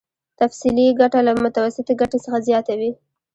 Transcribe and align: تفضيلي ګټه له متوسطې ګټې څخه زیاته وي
تفضيلي 0.39 0.85
ګټه 0.99 1.19
له 1.27 1.31
متوسطې 1.43 1.93
ګټې 2.01 2.17
څخه 2.25 2.37
زیاته 2.47 2.73
وي 2.79 2.91